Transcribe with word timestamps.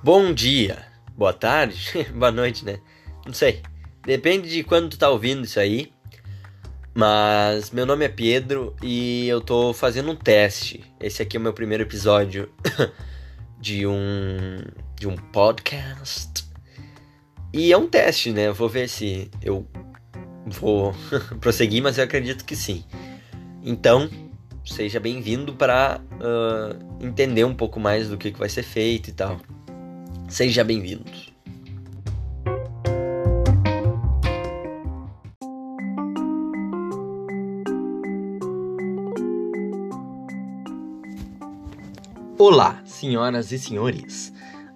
Bom 0.00 0.32
dia, 0.32 0.86
boa 1.16 1.32
tarde, 1.32 1.90
boa 2.14 2.30
noite, 2.30 2.64
né? 2.64 2.78
Não 3.26 3.32
sei. 3.32 3.62
Depende 4.06 4.48
de 4.48 4.62
quando 4.62 4.90
tu 4.90 4.96
tá 4.96 5.10
ouvindo 5.10 5.44
isso 5.44 5.58
aí. 5.58 5.92
Mas 6.94 7.72
meu 7.72 7.84
nome 7.84 8.04
é 8.04 8.08
Pedro 8.08 8.76
e 8.80 9.26
eu 9.26 9.40
tô 9.40 9.72
fazendo 9.72 10.12
um 10.12 10.14
teste. 10.14 10.84
Esse 11.00 11.20
aqui 11.20 11.36
é 11.36 11.40
o 11.40 11.42
meu 11.42 11.52
primeiro 11.52 11.82
episódio 11.82 12.48
de 13.58 13.88
um 13.88 14.58
de 14.94 15.08
um 15.08 15.16
podcast. 15.16 16.46
E 17.52 17.72
é 17.72 17.76
um 17.76 17.88
teste, 17.88 18.30
né? 18.30 18.46
Eu 18.46 18.54
vou 18.54 18.68
ver 18.68 18.88
se 18.88 19.28
eu 19.42 19.66
vou 20.46 20.94
prosseguir, 21.40 21.82
mas 21.82 21.98
eu 21.98 22.04
acredito 22.04 22.44
que 22.44 22.54
sim. 22.54 22.84
Então, 23.64 24.08
seja 24.64 25.00
bem-vindo 25.00 25.54
para 25.54 26.00
uh, 26.14 27.04
entender 27.04 27.42
um 27.42 27.54
pouco 27.54 27.80
mais 27.80 28.08
do 28.08 28.16
que, 28.16 28.30
que 28.30 28.38
vai 28.38 28.48
ser 28.48 28.62
feito 28.62 29.10
e 29.10 29.12
tal. 29.12 29.40
Seja 30.28 30.62
bem-vindo. 30.62 31.04
Olá, 42.38 42.80
senhoras 42.84 43.50
e 43.52 43.58
senhores. 43.58 44.32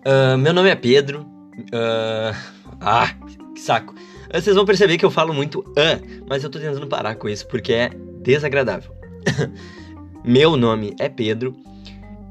Uh, 0.07 0.39
meu 0.39 0.55
nome 0.55 0.71
é 0.71 0.75
Pedro. 0.75 1.21
Uh, 1.21 2.35
ah, 2.81 3.15
que 3.55 3.61
saco. 3.61 3.95
Vocês 4.33 4.57
vão 4.57 4.65
perceber 4.65 4.97
que 4.97 5.05
eu 5.05 5.11
falo 5.11 5.35
muito 5.35 5.61
uh, 5.61 6.25
mas 6.27 6.43
eu 6.43 6.49
tô 6.49 6.59
tentando 6.59 6.87
parar 6.87 7.15
com 7.17 7.29
isso 7.29 7.47
porque 7.47 7.75
é 7.75 7.91
desagradável. 8.23 8.91
meu 10.25 10.57
nome 10.57 10.97
é 10.99 11.11
Pedro 11.11 11.55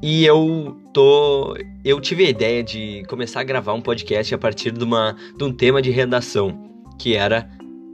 e 0.02 0.26
eu 0.26 0.76
tô. 0.92 1.56
Eu 1.84 2.00
tive 2.00 2.26
a 2.26 2.30
ideia 2.30 2.62
de 2.62 3.04
começar 3.08 3.40
a 3.40 3.44
gravar 3.44 3.72
um 3.72 3.80
podcast 3.80 4.34
a 4.34 4.38
partir 4.38 4.72
de, 4.72 4.82
uma, 4.82 5.16
de 5.38 5.44
um 5.44 5.52
tema 5.52 5.80
de 5.80 5.90
redação, 5.90 6.68
que 6.98 7.14
era 7.14 7.48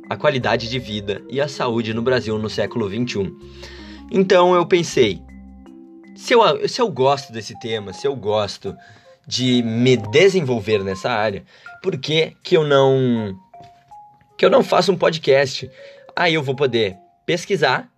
a 0.08 0.16
qualidade 0.16 0.70
de 0.70 0.78
vida 0.78 1.22
e 1.28 1.38
a 1.38 1.46
saúde 1.46 1.92
no 1.92 2.00
Brasil 2.00 2.38
no 2.38 2.48
século 2.48 2.88
XXI. 2.88 3.30
Então 4.10 4.54
eu 4.54 4.64
pensei, 4.64 5.20
se 6.16 6.32
eu, 6.32 6.66
se 6.66 6.80
eu 6.80 6.88
gosto 6.88 7.30
desse 7.30 7.58
tema, 7.60 7.92
se 7.92 8.06
eu 8.06 8.16
gosto 8.16 8.74
de 9.26 9.62
me 9.62 9.98
desenvolver 9.98 10.82
nessa 10.82 11.10
área, 11.10 11.44
por 11.82 11.98
que, 11.98 12.32
que 12.42 12.56
eu 12.56 12.64
não 12.64 13.38
que 14.38 14.46
eu 14.46 14.50
não 14.50 14.64
faço 14.64 14.90
um 14.90 14.96
podcast? 14.96 15.70
Aí 16.16 16.32
eu 16.32 16.42
vou 16.42 16.54
poder 16.54 16.96
pesquisar, 17.26 17.92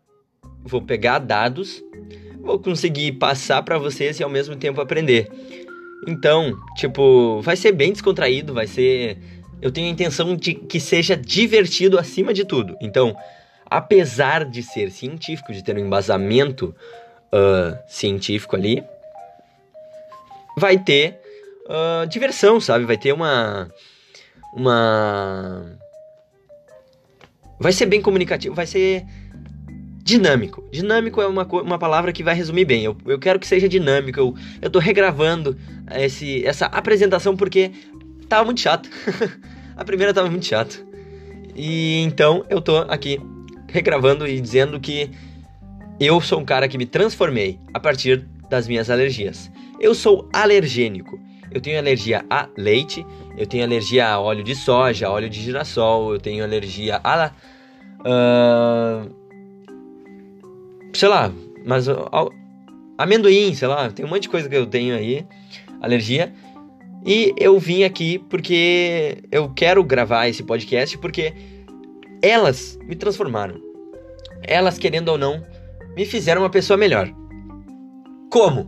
vou 0.64 0.82
pegar 0.82 1.20
dados 1.20 1.80
vou 2.42 2.58
conseguir 2.58 3.12
passar 3.12 3.62
para 3.62 3.78
vocês 3.78 4.18
e 4.18 4.22
ao 4.22 4.30
mesmo 4.30 4.56
tempo 4.56 4.80
aprender. 4.80 5.30
Então, 6.06 6.56
tipo, 6.76 7.40
vai 7.42 7.56
ser 7.56 7.72
bem 7.72 7.92
descontraído, 7.92 8.54
vai 8.54 8.66
ser. 8.66 9.18
Eu 9.60 9.70
tenho 9.70 9.86
a 9.86 9.90
intenção 9.90 10.34
de 10.34 10.54
que 10.54 10.80
seja 10.80 11.16
divertido 11.16 11.98
acima 11.98 12.32
de 12.32 12.44
tudo. 12.44 12.76
Então, 12.80 13.14
apesar 13.66 14.44
de 14.44 14.62
ser 14.62 14.90
científico, 14.90 15.52
de 15.52 15.62
ter 15.62 15.76
um 15.76 15.80
embasamento 15.80 16.74
uh, 17.32 17.76
científico 17.86 18.56
ali, 18.56 18.82
vai 20.56 20.78
ter 20.78 21.20
uh, 21.66 22.06
diversão, 22.06 22.60
sabe? 22.60 22.84
Vai 22.84 22.96
ter 22.96 23.12
uma. 23.12 23.70
Uma. 24.54 25.78
Vai 27.58 27.72
ser 27.72 27.84
bem 27.84 28.00
comunicativo, 28.00 28.54
vai 28.54 28.66
ser 28.66 29.04
dinâmico. 30.02 30.64
Dinâmico 30.70 31.20
é 31.20 31.26
uma, 31.26 31.44
uma 31.44 31.78
palavra 31.78 32.12
que 32.12 32.22
vai 32.22 32.34
resumir 32.34 32.64
bem. 32.64 32.84
Eu, 32.84 32.96
eu 33.06 33.18
quero 33.18 33.38
que 33.38 33.46
seja 33.46 33.68
dinâmico. 33.68 34.18
Eu, 34.18 34.34
eu 34.62 34.70
tô 34.70 34.78
regravando 34.78 35.56
esse, 35.94 36.44
essa 36.46 36.66
apresentação 36.66 37.36
porque 37.36 37.70
tava 38.28 38.44
muito 38.44 38.60
chato. 38.60 38.88
a 39.76 39.84
primeira 39.84 40.14
tava 40.14 40.30
muito 40.30 40.46
chato. 40.46 40.84
E 41.54 42.00
então 42.00 42.44
eu 42.48 42.60
tô 42.60 42.78
aqui 42.78 43.20
regravando 43.68 44.26
e 44.26 44.40
dizendo 44.40 44.80
que 44.80 45.10
eu 45.98 46.20
sou 46.20 46.40
um 46.40 46.44
cara 46.44 46.66
que 46.66 46.78
me 46.78 46.86
transformei 46.86 47.58
a 47.74 47.78
partir 47.78 48.26
das 48.48 48.66
minhas 48.66 48.88
alergias. 48.88 49.50
Eu 49.78 49.94
sou 49.94 50.28
alergênico. 50.32 51.18
Eu 51.50 51.60
tenho 51.60 51.78
alergia 51.78 52.24
a 52.30 52.48
leite, 52.56 53.04
eu 53.36 53.44
tenho 53.44 53.64
alergia 53.64 54.06
a 54.06 54.20
óleo 54.20 54.44
de 54.44 54.54
soja, 54.54 55.10
óleo 55.10 55.28
de 55.28 55.40
girassol, 55.40 56.12
eu 56.12 56.20
tenho 56.20 56.44
alergia 56.44 57.00
a 57.02 57.32
uh, 58.00 59.19
sei 61.00 61.08
lá, 61.08 61.32
mas 61.64 61.86
amendoim, 62.98 63.54
sei 63.54 63.66
lá, 63.66 63.90
tem 63.90 64.04
um 64.04 64.08
monte 64.08 64.24
de 64.24 64.28
coisa 64.28 64.46
que 64.50 64.54
eu 64.54 64.66
tenho 64.66 64.94
aí, 64.94 65.26
alergia. 65.80 66.30
E 67.06 67.32
eu 67.38 67.58
vim 67.58 67.84
aqui 67.84 68.18
porque 68.18 69.16
eu 69.32 69.48
quero 69.48 69.82
gravar 69.82 70.28
esse 70.28 70.42
podcast 70.42 70.98
porque 70.98 71.32
elas 72.20 72.78
me 72.84 72.94
transformaram. 72.94 73.58
Elas, 74.42 74.76
querendo 74.76 75.08
ou 75.08 75.16
não, 75.16 75.42
me 75.96 76.04
fizeram 76.04 76.42
uma 76.42 76.50
pessoa 76.50 76.76
melhor. 76.76 77.10
Como? 78.30 78.60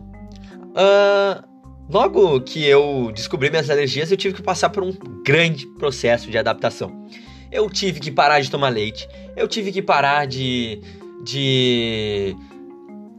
Uh, 0.73 1.43
logo 1.87 2.41
que 2.41 2.65
eu 2.65 3.11
descobri 3.13 3.51
minhas 3.51 3.69
alergias, 3.69 4.09
eu 4.09 4.17
tive 4.17 4.33
que 4.33 4.41
passar 4.41 4.71
por 4.71 4.81
um 4.81 4.91
grande 5.23 5.67
processo 5.77 6.31
de 6.31 6.37
adaptação. 6.39 7.07
Eu 7.51 7.69
tive 7.69 7.99
que 7.99 8.09
parar 8.09 8.39
de 8.39 8.49
tomar 8.49 8.69
leite, 8.69 9.07
eu 9.37 9.47
tive 9.47 9.71
que 9.71 9.83
parar 9.83 10.25
de 10.25 10.81
de. 11.23 12.35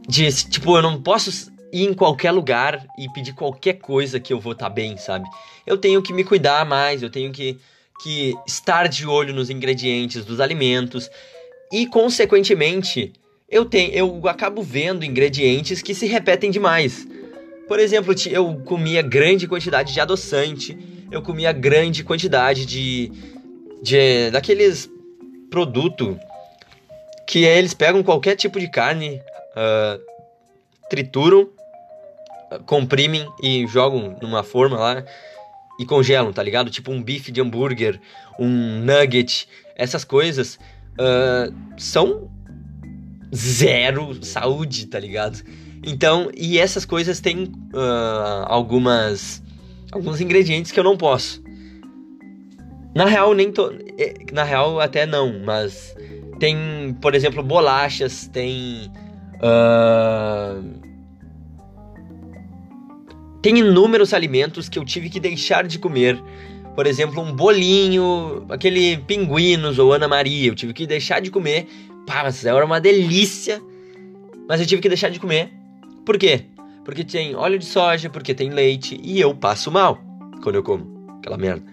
De, 0.07 0.31
tipo, 0.31 0.77
eu 0.77 0.83
não 0.83 1.01
posso 1.01 1.51
ir 1.73 1.83
em 1.83 1.93
qualquer 1.93 2.31
lugar 2.31 2.85
e 2.97 3.09
pedir 3.09 3.33
qualquer 3.33 3.73
coisa 3.73 4.19
que 4.19 4.31
eu 4.31 4.39
vou 4.39 4.53
estar 4.53 4.69
tá 4.69 4.73
bem, 4.73 4.95
sabe? 4.97 5.25
Eu 5.65 5.77
tenho 5.77 6.01
que 6.01 6.13
me 6.13 6.23
cuidar 6.23 6.63
mais, 6.65 7.01
eu 7.01 7.09
tenho 7.09 7.31
que, 7.31 7.57
que 8.01 8.33
estar 8.47 8.87
de 8.87 9.07
olho 9.07 9.33
nos 9.33 9.49
ingredientes 9.49 10.23
dos 10.23 10.39
alimentos 10.39 11.09
e, 11.71 11.87
consequentemente, 11.87 13.11
eu, 13.49 13.65
tenho, 13.65 13.91
eu 13.93 14.27
acabo 14.27 14.61
vendo 14.61 15.03
ingredientes 15.03 15.81
que 15.81 15.95
se 15.95 16.05
repetem 16.05 16.51
demais. 16.51 17.07
Por 17.67 17.79
exemplo, 17.79 18.13
eu 18.29 18.61
comia 18.63 19.01
grande 19.01 19.47
quantidade 19.47 19.91
de 19.91 19.99
adoçante, 19.99 20.77
eu 21.11 21.21
comia 21.21 21.51
grande 21.51 22.03
quantidade 22.03 22.65
de, 22.65 23.11
de 23.81 24.29
daqueles 24.29 24.89
produto 25.49 26.17
que 27.27 27.43
eles 27.43 27.73
pegam 27.73 28.03
qualquer 28.03 28.35
tipo 28.35 28.59
de 28.59 28.67
carne, 28.67 29.21
uh, 29.51 30.01
trituram, 30.89 31.49
comprimem 32.65 33.27
e 33.41 33.65
jogam 33.67 34.17
numa 34.21 34.43
forma 34.43 34.77
lá 34.77 35.03
e 35.79 35.85
congelam, 35.85 36.31
tá 36.31 36.41
ligado? 36.41 36.69
Tipo 36.69 36.91
um 36.91 37.01
bife 37.01 37.31
de 37.31 37.41
hambúrguer, 37.41 37.99
um 38.39 38.79
nugget, 38.79 39.47
essas 39.75 40.03
coisas 40.03 40.59
uh, 40.99 41.53
são 41.77 42.29
zero 43.33 44.23
saúde, 44.23 44.87
tá 44.87 44.99
ligado? 44.99 45.41
Então, 45.85 46.31
e 46.35 46.57
essas 46.57 46.85
coisas 46.85 47.19
têm 47.19 47.43
uh, 47.73 48.45
algumas 48.45 49.43
alguns 49.91 50.19
ingredientes 50.19 50.71
que 50.71 50.79
eu 50.79 50.83
não 50.83 50.97
posso. 50.97 51.43
Na 52.95 53.05
real, 53.05 53.33
nem 53.33 53.51
tô. 53.51 53.71
Eh, 53.97 54.13
na 54.31 54.43
real, 54.43 54.79
até 54.79 55.05
não, 55.05 55.39
mas 55.39 55.95
tem, 56.39 56.95
por 57.01 57.15
exemplo, 57.15 57.41
bolachas, 57.41 58.27
tem. 58.27 58.91
Uh, 59.35 60.85
tem 63.41 63.59
inúmeros 63.59 64.13
alimentos 64.13 64.67
que 64.67 64.79
eu 64.79 64.85
tive 64.85 65.09
que 65.09 65.19
deixar 65.19 65.65
de 65.65 65.77
comer. 65.77 66.21
Por 66.75 66.87
exemplo, 66.87 67.21
um 67.21 67.31
bolinho, 67.33 68.45
aquele 68.49 68.97
pinguinos 68.97 69.79
ou 69.79 69.93
Ana 69.93 70.07
Maria, 70.07 70.49
eu 70.49 70.55
tive 70.55 70.73
que 70.73 70.85
deixar 70.85 71.21
de 71.21 71.31
comer. 71.31 71.67
Pá, 72.05 72.23
era 72.43 72.65
uma 72.65 72.81
delícia. 72.81 73.61
Mas 74.47 74.59
eu 74.59 74.65
tive 74.65 74.81
que 74.81 74.89
deixar 74.89 75.09
de 75.09 75.19
comer. 75.19 75.51
Por 76.05 76.17
quê? 76.17 76.45
Porque 76.83 77.03
tem 77.03 77.35
óleo 77.35 77.57
de 77.57 77.65
soja, 77.65 78.09
porque 78.09 78.33
tem 78.33 78.49
leite 78.49 78.99
e 79.01 79.19
eu 79.19 79.33
passo 79.33 79.71
mal 79.71 79.99
quando 80.43 80.55
eu 80.55 80.63
como 80.63 81.15
aquela 81.19 81.37
merda. 81.37 81.63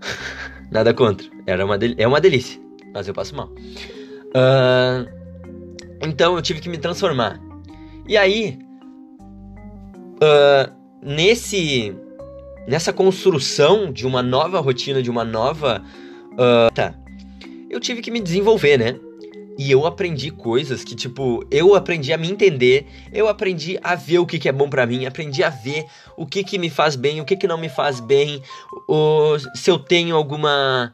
Nada 0.70 0.92
contra. 0.92 1.26
Era 1.46 1.64
uma 1.64 1.78
é 1.96 2.06
uma 2.06 2.20
delícia 2.20 2.65
mas 2.96 3.06
eu 3.06 3.12
passo 3.12 3.36
mal. 3.36 3.48
Uh, 4.28 5.06
então 6.00 6.34
eu 6.34 6.40
tive 6.40 6.60
que 6.60 6.68
me 6.68 6.78
transformar. 6.78 7.38
E 8.08 8.16
aí, 8.16 8.58
uh, 10.14 10.72
nesse 11.02 11.94
nessa 12.66 12.92
construção 12.92 13.92
de 13.92 14.06
uma 14.06 14.22
nova 14.22 14.60
rotina, 14.60 15.02
de 15.02 15.10
uma 15.10 15.24
nova. 15.24 15.84
Uh, 16.32 16.72
tá. 16.74 16.94
Eu 17.68 17.78
tive 17.80 18.00
que 18.00 18.10
me 18.10 18.20
desenvolver, 18.20 18.78
né? 18.78 18.98
E 19.58 19.70
eu 19.70 19.86
aprendi 19.86 20.30
coisas 20.30 20.84
que, 20.84 20.94
tipo, 20.94 21.44
eu 21.50 21.74
aprendi 21.74 22.12
a 22.12 22.18
me 22.18 22.30
entender, 22.30 22.86
eu 23.12 23.26
aprendi 23.26 23.78
a 23.82 23.94
ver 23.94 24.18
o 24.18 24.26
que, 24.26 24.38
que 24.38 24.48
é 24.48 24.52
bom 24.52 24.68
para 24.68 24.84
mim, 24.84 25.06
aprendi 25.06 25.42
a 25.42 25.48
ver 25.48 25.86
o 26.16 26.26
que, 26.26 26.44
que 26.44 26.58
me 26.58 26.68
faz 26.68 26.94
bem, 26.94 27.20
o 27.20 27.24
que, 27.24 27.36
que 27.36 27.46
não 27.46 27.56
me 27.56 27.70
faz 27.70 27.98
bem, 27.98 28.42
o, 28.86 29.38
se 29.54 29.70
eu 29.70 29.78
tenho 29.78 30.14
alguma 30.14 30.92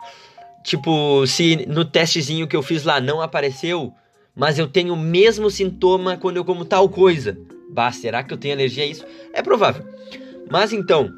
Tipo, 0.63 1.27
se 1.27 1.67
no 1.67 1.85
testezinho 1.85 2.47
que 2.47 2.57
eu 2.57 2.63
fiz 2.63 2.85
lá 2.85 3.01
não 3.01 3.21
apareceu, 3.21 3.93
mas 4.35 4.59
eu 4.59 4.67
tenho 4.67 4.95
o 4.95 4.99
mesmo 4.99 5.51
sintoma 5.51 6.17
quando 6.17 6.37
eu 6.37 6.45
como 6.45 6.65
tal 6.65 6.89
coisa. 6.89 7.37
Bah, 7.71 7.93
será 7.93 8.23
que 8.23 8.33
eu 8.33 8.39
tenho 8.39 8.55
alergia 8.55 8.85
a 8.85 8.87
isso? 8.87 9.05
É 9.33 9.43
provável. 9.43 9.85
Mas 10.51 10.73
então, 10.73 11.11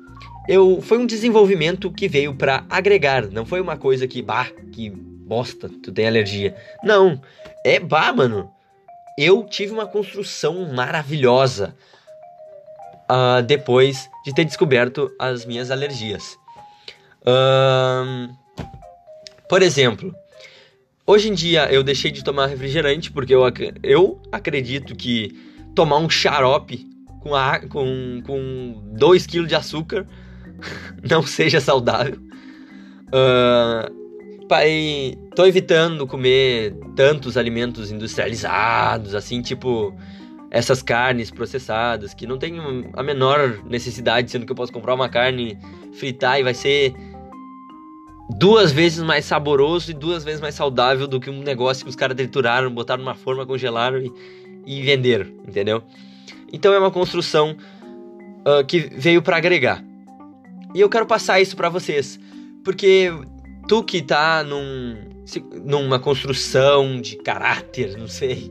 eu 0.49 0.81
foi 0.81 0.99
um 0.99 1.06
desenvolvimento 1.06 1.91
que 1.91 2.08
veio 2.08 2.35
para 2.35 2.64
agregar, 2.69 3.26
não 3.31 3.44
foi 3.44 3.61
uma 3.61 3.76
coisa 3.76 4.06
que, 4.06 4.23
bah, 4.23 4.49
que 4.73 4.91
bosta, 4.91 5.69
tu 5.82 5.93
tem 5.93 6.06
alergia. 6.06 6.55
Não, 6.82 7.20
é 7.64 7.81
bah, 7.81 8.12
mano. 8.12 8.50
Eu 9.17 9.44
tive 9.44 9.73
uma 9.73 9.87
construção 9.87 10.73
maravilhosa 10.73 11.75
uh, 13.05 13.43
depois 13.43 14.08
de 14.25 14.35
ter 14.35 14.44
descoberto 14.44 15.11
as 15.19 15.44
minhas 15.44 15.70
alergias. 15.70 16.37
Uh, 17.23 18.35
por 19.49 19.62
exemplo, 19.62 20.14
hoje 21.06 21.29
em 21.29 21.35
dia 21.35 21.73
eu 21.73 21.82
deixei 21.82 22.11
de 22.11 22.25
tomar 22.25 22.46
refrigerante 22.46 23.11
porque 23.11 23.35
eu, 23.35 23.43
eu 23.82 24.20
acredito 24.32 24.94
que 24.94 25.35
tomar 25.75 25.99
um 25.99 26.08
xarope 26.08 26.87
com, 27.20 27.35
a, 27.35 27.58
com, 27.61 28.23
com 28.26 28.82
2 28.96 29.26
kg 29.26 29.46
de 29.46 29.55
açúcar 29.55 30.06
não 31.08 31.23
seja 31.23 31.61
saudável. 31.61 32.19
Uh, 33.08 34.46
pai, 34.46 35.14
tô 35.35 35.46
evitando 35.46 36.06
comer 36.06 36.75
tantos 36.94 37.37
alimentos 37.37 37.91
industrializados, 37.91 39.14
assim, 39.14 39.41
tipo 39.41 39.94
essas 40.50 40.82
carnes 40.82 41.32
processadas 41.32 42.14
que 42.14 42.29
não 42.29 42.38
tem 42.38 42.55
a 42.93 43.02
menor 43.02 43.64
necessidade, 43.64 44.31
sendo 44.31 44.46
que 44.46 44.52
eu 44.52 44.56
posso 44.56 44.73
comprar 44.73 44.94
uma 44.94 45.08
carne, 45.08 45.58
fritar 45.94 46.38
e 46.38 46.44
vai 46.44 46.55
ser 46.55 46.94
duas 48.31 48.73
vezes 48.73 49.03
mais 49.03 49.25
saboroso 49.25 49.91
e 49.91 49.94
duas 49.94 50.25
vezes 50.25 50.41
mais 50.41 50.55
saudável 50.55 51.06
do 51.06 51.21
que 51.21 51.31
um 51.31 51.43
negócio 51.43 51.85
que 51.85 51.91
os 51.91 51.97
caras 51.97 52.17
trituraram, 52.17 52.71
botaram 52.71 53.03
numa 53.03 53.15
forma, 53.15 53.47
congelaram 53.47 53.99
e, 53.99 54.12
e 54.67 54.82
venderam, 54.82 55.26
entendeu? 55.47 55.82
Então 56.53 56.73
é 56.73 56.79
uma 56.79 56.91
construção 56.91 57.56
uh, 58.47 58.65
que 58.67 58.79
veio 58.79 59.21
para 59.23 59.37
agregar. 59.37 59.85
E 60.75 60.81
eu 60.81 60.88
quero 60.88 61.06
passar 61.06 61.41
isso 61.41 61.56
para 61.56 61.69
vocês, 61.69 62.19
porque 62.65 63.12
tu 63.69 63.82
que 63.82 64.03
tá 64.03 64.43
num, 64.43 64.97
numa 65.65 65.99
construção 65.99 67.00
de 67.00 67.17
caráter, 67.17 67.97
não 67.97 68.09
sei, 68.09 68.50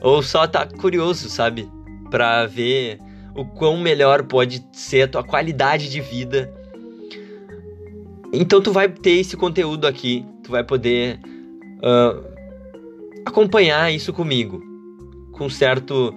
ou 0.00 0.22
só 0.22 0.46
tá 0.46 0.66
curioso, 0.66 1.28
sabe, 1.28 1.68
para 2.10 2.46
ver 2.46 2.98
o 3.34 3.44
quão 3.44 3.76
melhor 3.76 4.22
pode 4.24 4.64
ser 4.72 5.02
a 5.02 5.08
tua 5.08 5.24
qualidade 5.24 5.90
de 5.90 6.00
vida 6.00 6.52
então 8.40 8.60
tu 8.60 8.72
vai 8.72 8.88
ter 8.88 9.18
esse 9.18 9.36
conteúdo 9.36 9.86
aqui, 9.86 10.24
tu 10.42 10.50
vai 10.50 10.62
poder 10.62 11.18
uh, 11.78 12.24
acompanhar 13.24 13.92
isso 13.92 14.12
comigo, 14.12 14.62
com 15.32 15.48
certo 15.48 16.14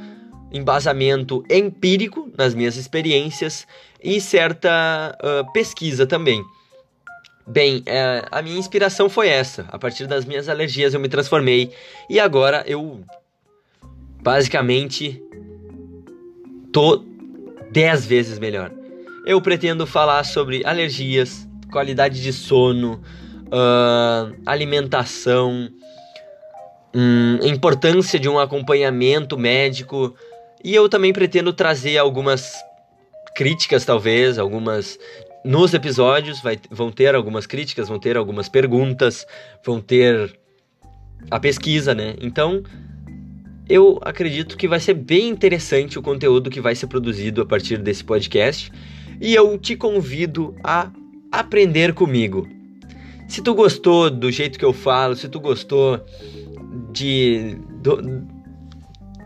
embasamento 0.52 1.44
empírico 1.50 2.32
nas 2.38 2.54
minhas 2.54 2.76
experiências 2.76 3.68
e 4.04 4.20
certa 4.20 5.18
uh, 5.22 5.52
pesquisa 5.54 6.06
também. 6.06 6.44
Bem, 7.46 7.82
é, 7.88 8.24
a 8.30 8.44
minha 8.44 8.60
inspiração 8.60 9.10
foi 9.10 9.28
essa. 9.28 9.66
A 9.72 9.80
partir 9.80 10.06
das 10.06 10.24
minhas 10.24 10.48
alergias 10.48 10.94
eu 10.94 11.00
me 11.00 11.10
transformei 11.10 11.72
e 12.08 12.20
agora 12.20 12.64
eu 12.68 13.02
basicamente 14.22 15.20
tô 16.72 17.04
10 17.72 18.06
vezes 18.06 18.38
melhor. 18.38 18.72
Eu 19.26 19.42
pretendo 19.42 19.88
falar 19.88 20.24
sobre 20.26 20.64
alergias, 20.64 21.49
qualidade 21.72 22.22
de 22.22 22.34
sono, 22.34 23.02
uh, 23.48 24.36
alimentação, 24.46 25.70
um, 26.94 27.46
importância 27.46 28.20
de 28.20 28.28
um 28.30 28.40
acompanhamento 28.40 29.38
médico. 29.38 30.16
E 30.64 30.74
eu 30.74 30.90
também 30.90 31.14
pretendo 31.14 31.54
trazer 31.54 31.98
algumas 31.98 32.54
críticas, 33.36 33.86
talvez, 33.86 34.38
algumas. 34.38 34.98
Nos 35.46 35.74
episódios 35.74 36.42
vai, 36.42 36.60
vão 36.70 36.92
ter 36.92 37.16
algumas 37.16 37.48
críticas, 37.48 37.88
vão 37.88 37.98
ter 37.98 38.18
algumas 38.18 38.50
perguntas, 38.50 39.26
vão 39.66 39.80
ter 39.80 40.38
a 41.32 41.40
pesquisa, 41.40 41.96
né? 41.96 42.16
Então, 42.20 42.62
eu 43.70 44.00
acredito 44.02 44.58
que 44.58 44.68
vai 44.68 44.80
ser 44.82 44.96
bem 44.96 45.30
interessante 45.30 45.98
o 45.98 46.02
conteúdo 46.02 46.50
que 46.50 46.60
vai 46.60 46.76
ser 46.76 46.88
produzido 46.88 47.42
a 47.42 47.46
partir 47.46 47.78
desse 47.78 48.04
podcast. 48.04 48.70
E 49.22 49.34
eu 49.34 49.58
te 49.58 49.76
convido 49.76 50.56
a 50.64 50.92
aprender 51.32 51.94
comigo. 51.94 52.48
Se 53.28 53.42
tu 53.42 53.54
gostou 53.54 54.10
do 54.10 54.32
jeito 54.32 54.58
que 54.58 54.66
eu 54.66 54.74
falo, 54.74 55.16
se 55.16 55.30
tu 55.30 55.40
gostou 55.40 56.04
de 56.92 57.58
do, 57.82 58.02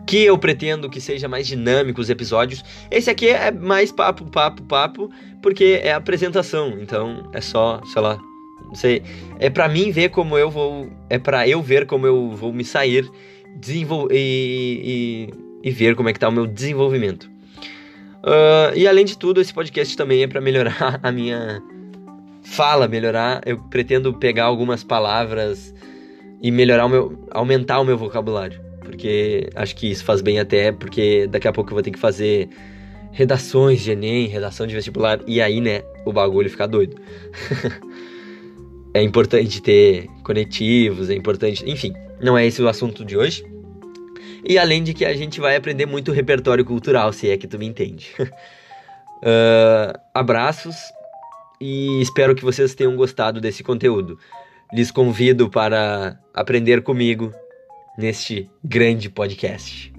que 0.06 0.24
eu 0.24 0.36
pretendo 0.36 0.90
que 0.90 1.00
seja 1.00 1.28
mais 1.28 1.46
dinâmico 1.46 2.00
os 2.00 2.10
episódios, 2.10 2.62
esse 2.90 3.08
aqui 3.08 3.28
é 3.28 3.50
mais 3.50 3.90
papo, 3.90 4.24
papo, 4.30 4.62
papo, 4.64 5.10
porque 5.42 5.80
é 5.82 5.92
apresentação, 5.92 6.78
então 6.80 7.28
é 7.32 7.40
só, 7.40 7.80
sei 7.92 8.02
lá, 8.02 8.18
não 8.66 8.74
sei, 8.74 9.02
é 9.38 9.48
para 9.48 9.68
mim 9.68 9.90
ver 9.90 10.10
como 10.10 10.36
eu 10.36 10.50
vou, 10.50 10.90
é 11.08 11.18
para 11.18 11.48
eu 11.48 11.62
ver 11.62 11.86
como 11.86 12.06
eu 12.06 12.30
vou 12.32 12.52
me 12.52 12.64
sair 12.64 13.10
desenvolver 13.56 14.14
e, 14.14 15.30
e, 15.62 15.70
ver 15.70 15.94
como 15.94 16.08
é 16.08 16.12
que 16.12 16.18
tá 16.18 16.28
o 16.28 16.32
meu 16.32 16.46
desenvolvimento. 16.46 17.30
Uh, 18.22 18.74
e 18.74 18.88
além 18.88 19.04
de 19.04 19.16
tudo, 19.16 19.40
esse 19.40 19.52
podcast 19.52 19.96
também 19.96 20.22
é 20.22 20.26
para 20.26 20.40
melhorar 20.40 20.98
a 21.02 21.12
minha 21.12 21.62
fala 22.44 22.86
melhorar, 22.86 23.40
eu 23.46 23.58
pretendo 23.58 24.12
pegar 24.14 24.44
algumas 24.44 24.84
palavras 24.84 25.74
e 26.40 26.50
melhorar 26.50 26.86
o 26.86 26.88
meu, 26.88 27.28
aumentar 27.30 27.80
o 27.80 27.84
meu 27.84 27.96
vocabulário, 27.96 28.60
porque 28.80 29.48
acho 29.54 29.74
que 29.74 29.90
isso 29.90 30.04
faz 30.04 30.20
bem 30.20 30.38
até, 30.38 30.70
porque 30.70 31.26
daqui 31.26 31.48
a 31.48 31.52
pouco 31.52 31.70
eu 31.70 31.74
vou 31.74 31.82
ter 31.82 31.90
que 31.90 31.98
fazer 31.98 32.48
redações 33.10 33.80
de 33.80 33.92
ENEM, 33.92 34.26
redação 34.26 34.66
de 34.66 34.74
vestibular, 34.74 35.20
e 35.26 35.40
aí, 35.40 35.60
né, 35.60 35.82
o 36.04 36.12
bagulho 36.12 36.50
fica 36.50 36.68
doido. 36.68 36.96
é 38.92 39.02
importante 39.02 39.62
ter 39.62 40.06
conectivos, 40.22 41.08
é 41.08 41.14
importante, 41.14 41.64
enfim, 41.68 41.94
não 42.20 42.36
é 42.36 42.46
esse 42.46 42.60
o 42.60 42.68
assunto 42.68 43.04
de 43.04 43.16
hoje. 43.16 43.44
E 44.46 44.58
além 44.58 44.82
de 44.82 44.92
que 44.92 45.04
a 45.04 45.14
gente 45.14 45.40
vai 45.40 45.56
aprender 45.56 45.86
muito 45.86 46.12
repertório 46.12 46.64
cultural, 46.64 47.12
se 47.12 47.30
é 47.30 47.36
que 47.38 47.46
tu 47.46 47.58
me 47.58 47.66
entende. 47.66 48.10
uh, 48.20 49.98
abraços, 50.12 50.76
e 51.60 52.00
espero 52.00 52.34
que 52.34 52.44
vocês 52.44 52.74
tenham 52.74 52.96
gostado 52.96 53.40
desse 53.40 53.62
conteúdo. 53.62 54.18
Lhes 54.72 54.90
convido 54.90 55.48
para 55.48 56.18
aprender 56.32 56.82
comigo 56.82 57.32
neste 57.96 58.50
grande 58.62 59.08
podcast. 59.08 59.92